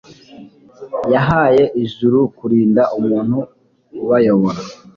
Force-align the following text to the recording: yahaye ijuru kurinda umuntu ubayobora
yahaye 1.13 1.63
ijuru 1.83 2.19
kurinda 2.37 2.83
umuntu 2.99 3.37
ubayobora 4.03 4.59